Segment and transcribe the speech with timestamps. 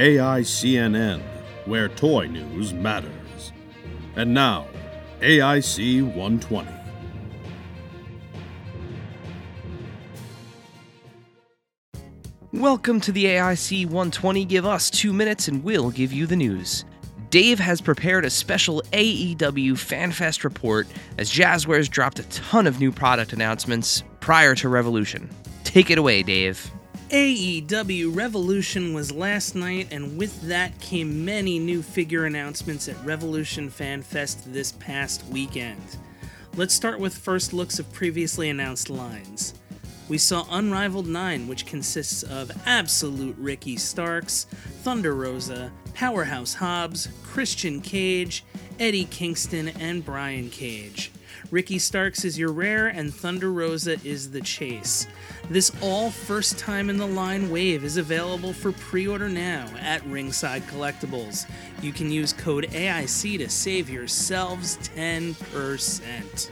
[0.00, 1.20] AICNN,
[1.66, 3.52] where toy news matters.
[4.16, 4.66] And now,
[5.20, 6.70] AIC 120.
[12.52, 14.46] Welcome to the AIC 120.
[14.46, 16.86] Give us two minutes and we'll give you the news.
[17.28, 20.88] Dave has prepared a special AEW FanFest report
[21.18, 25.28] as Jazwares dropped a ton of new product announcements prior to Revolution.
[25.62, 26.72] Take it away, Dave.
[27.10, 33.68] AEW Revolution was last night, and with that came many new figure announcements at Revolution
[33.68, 35.82] Fan Fest this past weekend.
[36.54, 39.54] Let's start with first looks of previously announced lines.
[40.08, 44.44] We saw Unrivaled 9, which consists of Absolute Ricky Starks,
[44.84, 48.44] Thunder Rosa, Powerhouse Hobbs, Christian Cage,
[48.78, 51.09] Eddie Kingston, and Brian Cage.
[51.50, 55.06] Ricky Starks is your rare, and Thunder Rosa is the chase.
[55.48, 60.04] This all first time in the line wave is available for pre order now at
[60.06, 61.50] Ringside Collectibles.
[61.82, 66.50] You can use code AIC to save yourselves 10%.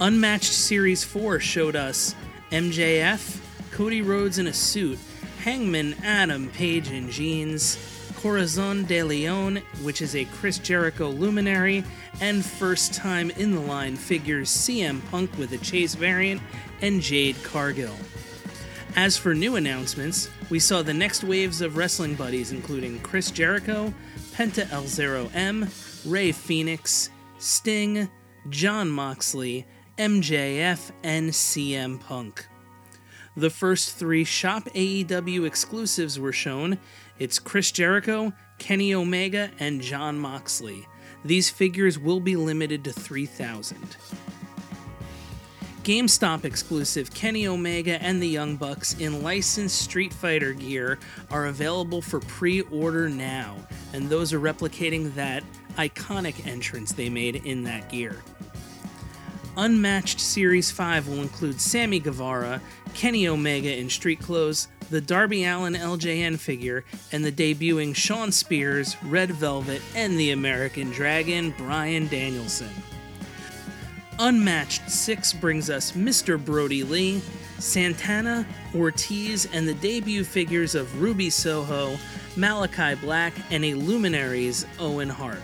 [0.00, 2.14] Unmatched Series 4 showed us
[2.50, 3.40] MJF,
[3.72, 4.98] Cody Rhodes in a suit,
[5.42, 7.76] Hangman Adam Page in jeans,
[8.18, 11.84] Corazon de Leon, which is a Chris Jericho luminary,
[12.20, 16.42] and first time in the line figures CM Punk with a Chase variant
[16.82, 17.94] and Jade Cargill.
[18.96, 23.94] As for new announcements, we saw the next waves of wrestling buddies, including Chris Jericho,
[24.32, 28.10] Penta L0M, Rey Fenix, Sting,
[28.50, 29.64] Jon Moxley,
[29.96, 32.44] MJF, and CM Punk.
[33.38, 36.76] The first three Shop AEW exclusives were shown.
[37.20, 40.88] It's Chris Jericho, Kenny Omega, and Jon Moxley.
[41.24, 43.96] These figures will be limited to 3,000.
[45.84, 50.98] GameStop exclusive Kenny Omega and the Young Bucks in licensed Street Fighter gear
[51.30, 53.54] are available for pre order now,
[53.92, 55.44] and those are replicating that
[55.76, 58.16] iconic entrance they made in that gear.
[59.58, 62.60] Unmatched Series 5 will include Sammy Guevara,
[62.94, 68.96] Kenny Omega in street clothes, the Darby Allin LJN figure, and the debuting Shawn Spears,
[69.02, 72.70] Red Velvet, and the American Dragon, Bryan Danielson.
[74.20, 76.42] Unmatched 6 brings us Mr.
[76.42, 77.20] Brodie Lee,
[77.58, 81.98] Santana, Ortiz, and the debut figures of Ruby Soho,
[82.36, 85.42] Malakai Black, and a Luminaries Owen Hart.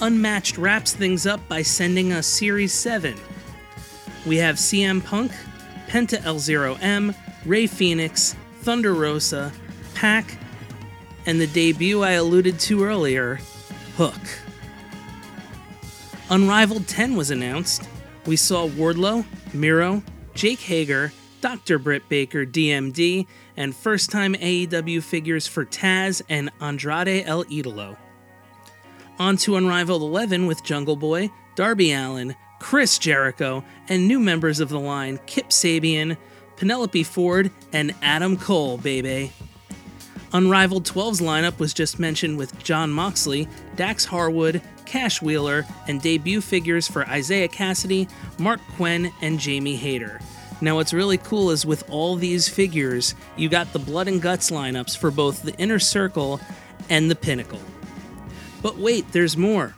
[0.00, 3.14] Unmatched wraps things up by sending us Series 7.
[4.26, 5.32] We have CM Punk,
[5.88, 7.14] Penta L0M,
[7.46, 9.52] Rey Fenix, Thunder Rosa,
[9.94, 10.36] Pac,
[11.26, 13.38] and the debut I alluded to earlier,
[13.96, 14.20] Hook.
[16.30, 17.88] Unrivaled 10 was announced.
[18.26, 20.02] We saw Wardlow, Miro,
[20.34, 21.78] Jake Hager, Dr.
[21.78, 23.26] Britt Baker, DMD,
[23.56, 27.96] and first time AEW figures for Taz and Andrade El Idolo.
[29.18, 34.70] On to Unrivaled 11 with Jungle Boy, Darby Allin, Chris Jericho, and new members of
[34.70, 36.16] the line Kip Sabian,
[36.56, 39.32] Penelope Ford, and Adam Cole, baby.
[40.32, 46.40] Unrivaled 12's lineup was just mentioned with Jon Moxley, Dax Harwood, Cash Wheeler, and debut
[46.40, 48.08] figures for Isiah Kassidy,
[48.38, 50.20] Marq Quen, and Jamie Hayter.
[50.60, 54.50] Now, what's really cool is with all these figures, you got the Blood and Guts
[54.50, 56.40] lineups for both the Inner Circle
[56.90, 57.60] and the Pinnacle.
[58.64, 59.74] But wait, there's more.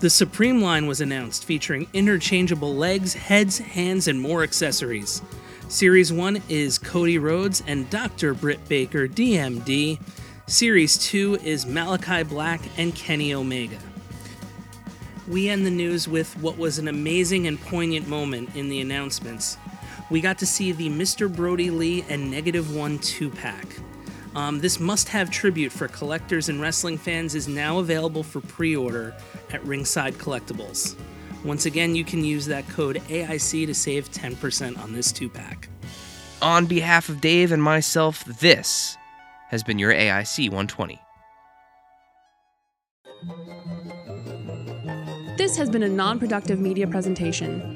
[0.00, 5.22] The Supreme line was announced, featuring interchangeable legs, heads, hands, and more accessories.
[5.68, 8.34] Series 1 is Cody Rhodes and Dr.
[8.34, 9.98] Britt Baker, DMD.
[10.46, 13.78] Series 2 is Malakai Black and Kenny Omega.
[15.26, 19.56] We end the news with what was an amazing and poignant moment in the announcements.
[20.10, 21.34] We got to see the Mr.
[21.34, 23.66] Brodie Lee and Negative One 2 pack.
[24.36, 28.76] Um, this must have tribute for collectors and wrestling fans is now available for pre
[28.76, 29.14] order
[29.50, 30.94] at Ringside Collectibles.
[31.42, 35.70] Once again, you can use that code AIC to save 10% on this two pack.
[36.42, 38.98] On behalf of Dave and myself, this
[39.48, 41.00] has been your AIC 120.
[45.38, 47.75] This has been a non productive media presentation.